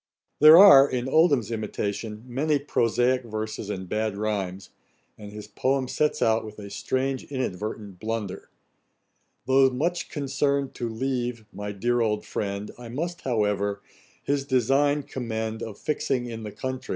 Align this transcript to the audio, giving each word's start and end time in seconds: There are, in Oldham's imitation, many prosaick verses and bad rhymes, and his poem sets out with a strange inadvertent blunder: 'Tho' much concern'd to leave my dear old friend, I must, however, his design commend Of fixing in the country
There 0.39 0.57
are, 0.57 0.89
in 0.89 1.07
Oldham's 1.07 1.51
imitation, 1.51 2.23
many 2.25 2.57
prosaick 2.57 3.21
verses 3.23 3.69
and 3.69 3.87
bad 3.87 4.17
rhymes, 4.17 4.71
and 5.15 5.31
his 5.31 5.45
poem 5.47 5.87
sets 5.87 6.23
out 6.23 6.43
with 6.43 6.57
a 6.57 6.71
strange 6.71 7.25
inadvertent 7.25 7.99
blunder: 7.99 8.49
'Tho' 9.45 9.69
much 9.69 10.09
concern'd 10.09 10.73
to 10.73 10.89
leave 10.89 11.45
my 11.53 11.71
dear 11.71 12.01
old 12.01 12.25
friend, 12.25 12.71
I 12.79 12.89
must, 12.89 13.21
however, 13.21 13.83
his 14.23 14.43
design 14.43 15.03
commend 15.03 15.61
Of 15.61 15.77
fixing 15.77 16.25
in 16.25 16.41
the 16.41 16.51
country 16.51 16.89